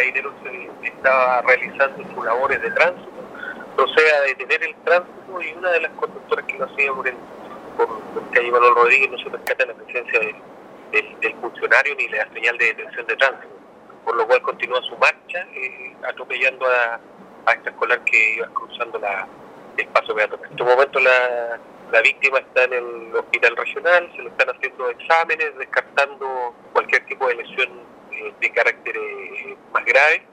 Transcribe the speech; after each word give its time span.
Carabineros 0.00 0.32
estaba 0.82 1.42
realizando 1.42 2.02
sus 2.14 2.24
labores 2.24 2.62
de 2.62 2.70
tránsito, 2.70 3.10
procede 3.76 4.12
a 4.12 4.20
detener 4.22 4.62
el 4.62 4.74
tránsito 4.76 5.42
y 5.42 5.52
una 5.52 5.70
de 5.72 5.80
las 5.80 5.92
conductoras 5.92 6.46
que 6.46 6.56
lo 6.56 6.64
hacía 6.64 6.90
por, 6.92 7.06
el, 7.06 7.14
por, 7.76 8.30
calle 8.32 8.50
Manuel 8.50 8.74
Rodríguez 8.76 9.10
no 9.10 9.18
se 9.18 9.28
rescata 9.28 9.66
la 9.66 9.74
presencia 9.74 10.20
del, 10.20 11.34
funcionario 11.42 11.94
ni 11.96 12.08
la 12.08 12.26
señal 12.32 12.56
de 12.56 12.66
detención 12.66 13.06
de 13.06 13.16
tránsito, 13.16 13.54
por 14.06 14.16
lo 14.16 14.26
cual 14.26 14.40
continúa 14.40 14.80
su 14.82 14.96
marcha 14.96 15.46
eh, 15.54 15.94
atropellando 16.08 16.66
a, 16.66 16.98
esta 17.52 17.68
escolar 17.68 18.02
que 18.04 18.36
iba 18.36 18.46
cruzando 18.48 18.98
la, 18.98 19.28
el 19.76 19.86
paso 19.88 20.14
peatonal. 20.14 20.46
En 20.46 20.52
este 20.52 20.64
momento 20.64 20.98
la, 20.98 21.60
la 21.92 22.00
víctima 22.00 22.38
está 22.38 22.64
en 22.64 22.72
el 22.72 23.16
hospital 23.16 23.54
regional, 23.54 24.10
se 24.16 24.22
le 24.22 24.30
están 24.30 24.48
haciendo 24.48 24.88
exámenes, 24.88 25.58
descartando 25.58 26.54
cualquier 26.72 27.04
tipo 27.04 27.26
de 27.28 27.34
lesión 27.34 27.68
eh, 28.12 28.32
de 28.40 28.50
carácter 28.52 28.96
grave 29.92 30.29